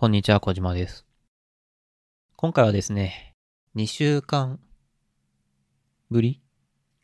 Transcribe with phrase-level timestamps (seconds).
[0.00, 1.04] こんにちは、小島です。
[2.36, 3.34] 今回はですね、
[3.74, 4.60] 2週間
[6.08, 6.40] ぶり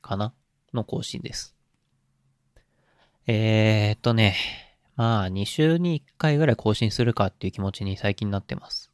[0.01, 0.33] かな？
[0.73, 1.57] の更新です。
[3.27, 4.37] えーっとね、
[4.95, 8.93] まあ、2週に1回ぐらい更新するかっていう気持ちに最近なってます。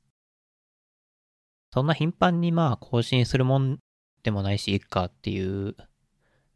[1.71, 3.81] そんな頻繁にまあ更新するもん
[4.23, 5.77] でもないし、いっかっていう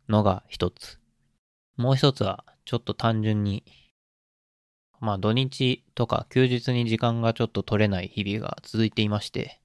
[0.08, 0.98] のが一つ。
[1.76, 3.64] もう一つは、ちょっと単純に
[5.00, 9.60] まあ土日とか休日に時間がちょっと取れない日々が続いていまして、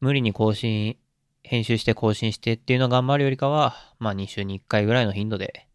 [0.00, 0.96] 無理に更新、
[1.42, 5.66] 編集して更新してっていうのを頑張るよりかは、まあ2週に1回ぐらいの頻度で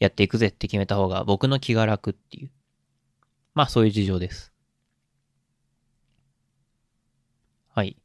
[0.00, 2.50] やっていくぜって決めた方が僕の気が楽っていう。
[3.54, 4.52] まあそういう事情です。
[7.74, 7.96] はい。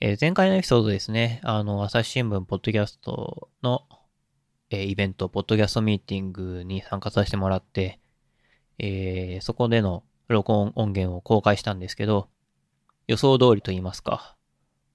[0.00, 3.84] えー前回のエピソードですね、あの、朝日新聞ポッドキャストの、
[4.70, 8.00] えーイベント、ポッドキャストミーティングに参加させてもらって、
[8.78, 12.28] えーそこでの録音音源を公開したんですけど、
[13.06, 14.36] 予想通りと言いますか、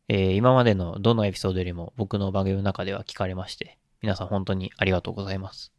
[0.08, 5.74] えー今までのどのエピソードよりも僕の番組の中では聞かれまして、皆さん本当にありがとうございます。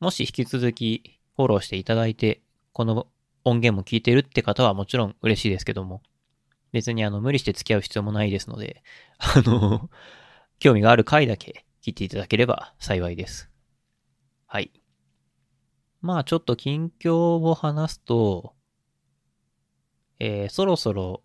[0.00, 3.06] もし引き続きフォローしていただいて、この
[3.44, 6.02] 音源も聞いてるって方はもちろん嬉しいですけども、
[6.72, 8.82] 別にあの無理して付き合う必要もないですので、
[9.18, 9.88] あの、
[10.58, 13.50] 興味がある回だけ聞いていただければ幸いです。
[14.46, 14.72] はい。
[16.00, 18.54] まあちょっと近況を話すと、
[20.18, 21.22] えーそろそろ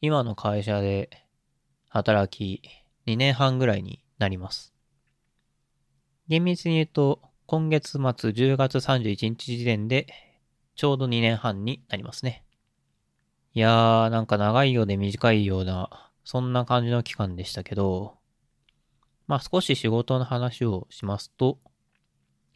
[0.00, 1.10] 今の会社で
[1.88, 2.62] 働き
[3.06, 4.72] 2年半ぐらいになります。
[6.28, 10.06] 厳密に言うと今月末10月31日時点で
[10.76, 12.44] ちょうど2年半になりますね。
[13.54, 18.18] いやーなんか長いようで短いようなそんな感じの期間でしたけど、
[19.26, 21.58] まあ少し仕事の話をしますと、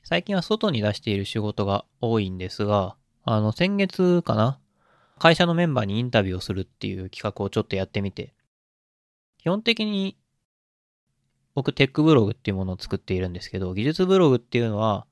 [0.03, 4.59] 最近は外に出している仕事が多いんですが、あの、先月かな
[5.19, 8.35] 会社のメンバーにインタビューをするっていう企画をちょっとやってみて、
[9.39, 10.17] 基本的に
[11.55, 15.07] 僕テックブログっていうものを作っているんですけど、技術ブログっていうのは、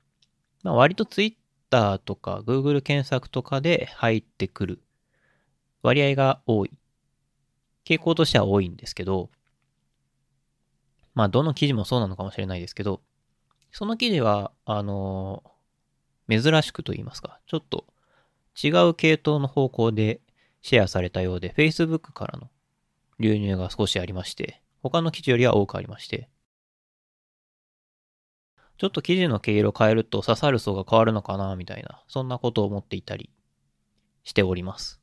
[0.62, 4.82] まあ、割と Twitter とか Google 検索とかで入ってくる
[5.82, 6.70] 割合が多い。
[7.84, 9.30] 傾向としては多いんですけど、
[11.14, 13.00] まあどの記事もそうなのかもしれないですけど、
[13.72, 15.42] その記事は、あの
[16.28, 17.86] 珍しくと言いますか、ちょっと
[18.62, 20.20] 違う系統の方向で
[20.62, 22.50] シェアされたようで、Facebook からの
[23.18, 26.28] 流入が少しありまして、他の記事よりは多くありまして、
[28.78, 33.30] ちょっと記事の毛色変えると刺さる層が変わるのかな、みたいな、そんなことを思っていたり
[34.24, 35.00] しております。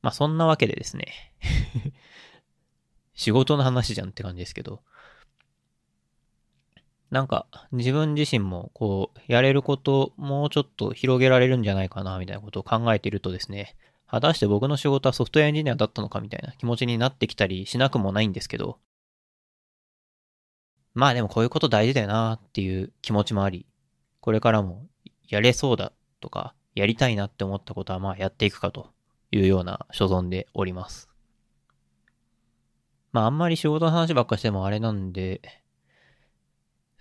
[0.00, 1.32] まあそんなわけでですね、
[3.14, 4.82] 仕事の話じゃんって感じですけど、
[7.14, 13.76] なんか自分自身もこうやれることもうちょっと広げられるんじゃないかなみたいなことを考えているとですね、
[14.08, 18.80] 果たして僕の仕事はソフトウェアエンジニアだったのかみたいな気持ちになってきたりしなくもないんですけど、
[20.92, 23.64] まあでもこういうこと大事だよなっていう気持ちもあり、
[24.20, 24.84] これからも
[25.28, 28.88] やれそうだとか、やりたいなって思ったことはまあやっていくかと
[29.30, 31.08] いうような所存でおります。
[33.12, 35.63] まああんまり仕事の話ばっかしてもあれなんで、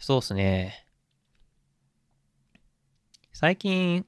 [0.06, 0.86] そうっすね。
[3.32, 4.06] 最近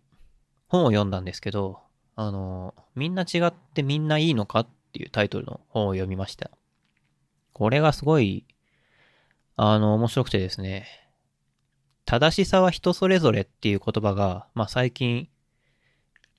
[0.68, 1.80] 本を読んだんですけど、
[2.18, 6.52] あの、みんな違ってみんないいのかっていうタイトルの本を読みました。
[7.54, 8.46] これがすごい、
[9.56, 10.86] あの、面白くてですね。
[12.04, 15.30] 正しさは人それぞれっていう言葉が、まあ最近、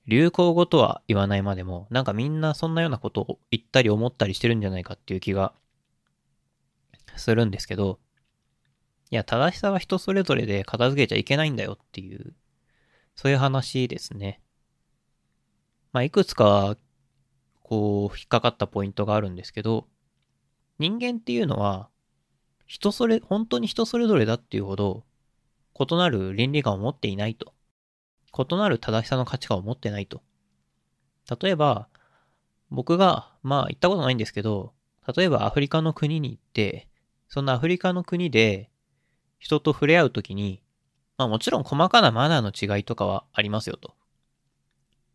[0.05, 5.55] 流行語とは言わないまでも、なんかみんなそんなようなことを言ったり思ったりしてるんじゃないかっていう気が
[7.15, 7.97] するんですけど、
[9.09, 12.35] いや、正しさは人それぞれで片付けちゃいけないんだよっていう、
[13.15, 14.41] そういう話ですね。
[15.93, 16.77] まあ、いくつか、
[17.63, 19.87] こう、引っかかったポイントがあるんですけど、
[20.79, 21.89] 人間っていうのは、
[22.65, 25.05] 人それ、本当に人それぞれだっていうほど、
[25.79, 27.53] 異なる倫理観を持っていないと。
[28.37, 30.21] 異なる正しさの価値観を持ってないと。
[31.41, 31.87] 例えば、
[32.69, 34.73] 僕が、まあ行ったことないんですけど、
[35.15, 36.89] 例えばアフリカの国に行って、
[37.29, 38.69] そのアフリカの国で
[39.39, 40.61] 人と触れ合うときに、
[41.17, 43.95] まあもちろん細かなマナーの違いとかはありますよと。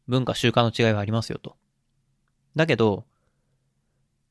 [0.09, 1.57] 文化習慣の違いはありますよと。
[2.57, 3.05] だけど、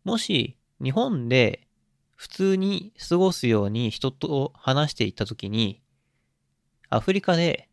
[0.03, 1.67] もし日本で
[2.15, 5.81] 普通に過ごすように人と話していったときに、
[6.89, 7.69] アフリカで、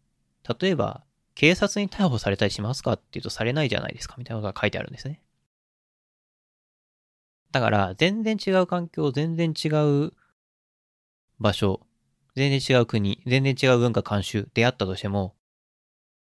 [0.61, 1.05] 例えば
[1.35, 5.23] 警察に逮捕されたりしますかっていうとされないじゃないですかみたいなことが書いてあるんですね。
[7.53, 10.13] だから、全然違う環境、全然違う
[11.39, 11.87] 場所、
[12.39, 15.35] 全然違う国、全然違う文化慣習であったとしても、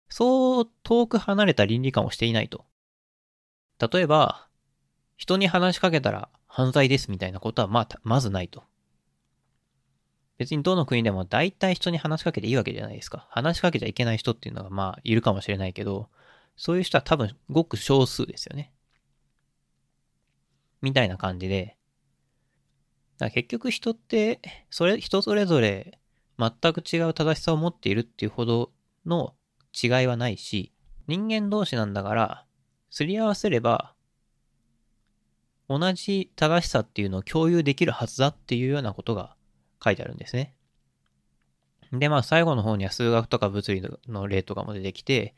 [0.10, 2.66] そう遠く離れた倫理観をしていないと。
[3.80, 4.48] 例えば、
[5.18, 8.64] 人に話しかけたら犯罪ですみたいなことはまあ、まずないと。
[10.40, 13.28] 別にどの国でも大体人に話しかけていいわけじゃないですか。
[13.30, 16.10] 話しかけちゃいけない人っていうのがまあいるかもしれないけど、
[16.58, 18.74] そういう人は多分ごく少数ですよね。
[20.82, 21.78] みたいな感じで、
[23.20, 24.40] だ結局人って、
[24.72, 25.99] それ、人それぞれ
[26.40, 28.72] 全く違う正しさを持っているっていうほど
[29.06, 29.36] の
[29.74, 30.72] 違いはないし、
[31.08, 32.46] 人間同士なんだから、
[32.90, 33.94] すり合わせれば、
[35.68, 39.36] 同じ正しさっていうのを共有できるはずだっていうようなことが
[39.84, 40.56] 書いてあるんですね。
[41.92, 45.36] で、まあ最後の方には数学とか物理の例とかも出てきて、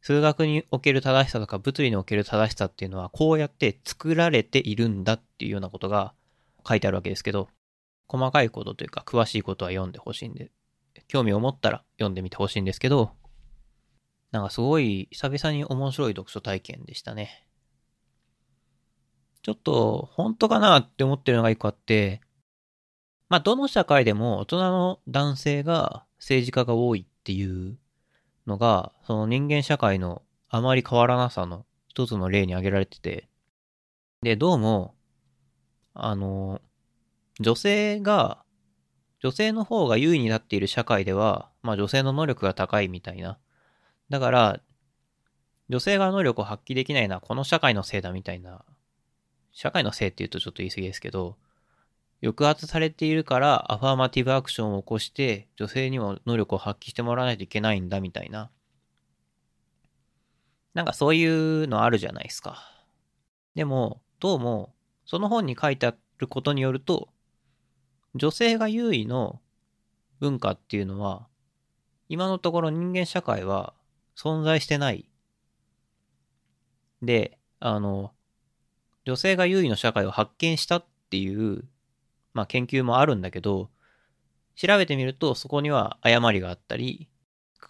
[0.00, 6.14] 数学における正しさとか物理における正しさっていうのはこうやって作られているんだっていうようなことが
[6.66, 7.48] 書いてあるわけですけど、
[8.10, 10.50] 細かいことというか詳しいことは読んでほしいんで、
[11.06, 13.12] 興味を持ったら読んでみてほしいんですけど、
[14.32, 17.46] なんかすごい久々に面白い読書体験でしたね。
[19.42, 22.20] ちょっと本当かなって思ってるのが一個あって、
[23.28, 27.78] まあどの社会でも大人の男性が政治家が多いっていう
[28.46, 33.28] のが、その人間社会のあまり変わらなさの一つの例に挙げられてて、
[34.22, 34.94] で、どうも、
[35.94, 36.60] あの、
[37.40, 38.44] 女性が、
[39.20, 43.38] 女性の方が優位になっている社会では、まあ女性の能力が高いみたいな。
[44.10, 44.60] だから、
[45.70, 48.64] 女性が能力を発揮できないのはこの社会のせいだみたいな。
[49.52, 51.36] 社会のせいって言うとちょっと言い過ぎですけど、
[52.22, 58.50] 抑圧されているからアファーマティブアクションを起こして女性にも能力を発揮してもらわないといけないんだみたいな。
[60.74, 62.62] なんかそういうのあるじゃないですか。
[63.54, 64.74] でも、どうも、
[65.06, 67.08] その本に書いてあることによると、
[68.14, 69.40] 女性が優位の
[70.18, 71.26] 文化っていうのは、
[72.08, 73.74] 今のところ人間社会は
[74.16, 75.08] 存在してない。
[77.02, 78.12] で、あの、
[79.04, 81.64] 女性が優位の社会を発見したっていう
[82.34, 83.70] まあ研究もあるんだけど、
[84.56, 87.08] 調べてみるとそこには誤りがあったり、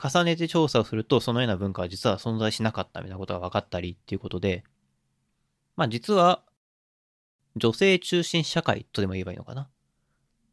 [0.03, 4.65] 重ねて調査をするとそのような文化は実は存在しなかったみたいなことが分かったりっていうことで、
[5.77, 6.43] まあ実は
[7.57, 9.69] 女性中心社会とでも言えばいいのかな。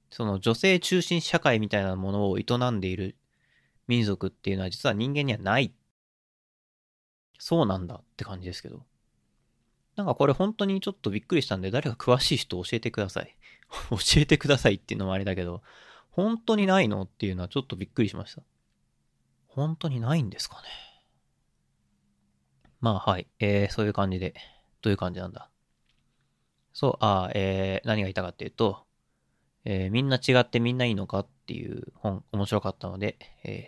[0.10, 3.16] その女性中心社会みたいなものを営んでいる
[3.88, 5.74] 民族っていうのは実は人間にはない。
[7.40, 8.84] そうなんだって感じですけど。
[9.96, 13.36] なんかこれ本当にちょっとびっくりしたんで誰か詳しい人教えてください。
[13.90, 15.64] 教えてくださいっていうのもあれだけど、
[16.12, 18.44] 本当にないのっていうのはちょっとびっくりしました。
[19.48, 20.68] 本当にないんですかね。
[22.80, 23.28] まあはい。
[23.40, 24.36] えー、そういう感じで。
[24.82, 25.50] どういう感じなんだ。
[26.74, 28.87] そう、あえー、何が言いたかっていうと、
[29.70, 33.68] えー、みんな違ってみんないいのかっていう本、面白かったので、え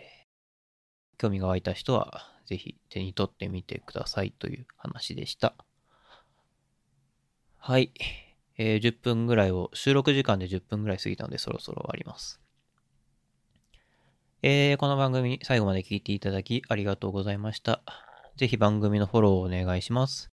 [1.14, 5.54] ー、興味が湧いた人は、ぜひ手に取ってみてくださいという話でした。
[7.58, 7.92] はい。
[8.56, 12.40] えー、10分ぐらいを、収録時間で10分ぐらい過ぎたのでそろそろ終わります。
[14.42, 17.82] えー、この番組最後まで聞いていただきありがとうございました。
[18.36, 20.30] ぜひ番組のフォローをお願いします。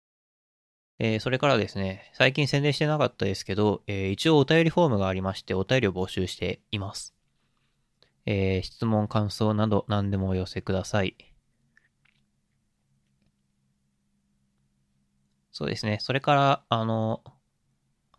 [1.05, 7.13] えー、それからですね、最近宣伝してなかったですけど、えー、一応お便りフォームがありまして、お便りを募集しています。
[8.25, 11.17] えー、質問、感想など何でもお寄せください。
[15.51, 15.99] そうですね。
[16.01, 17.25] それから、あの、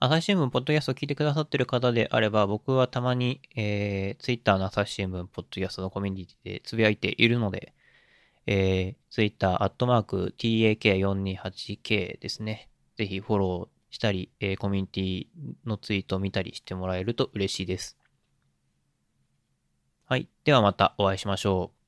[0.01, 7.74] 朝日新聞、ポッドキャストを聞いてくださってる方であれば、僕はたまに、えー、ツイッターの朝日新聞、ポッドキャストのコミュニティでつぶやいているので、
[8.46, 12.67] えー、ツイッター、アットマーク、tak428k ですね。
[12.95, 15.27] ぜひフォローしたり、えー、コミュニティ
[15.65, 17.97] のツイートを見たりしてもらえると嬉しいです。
[20.05, 20.27] はい。
[20.43, 21.82] ではまたお会いしましょう。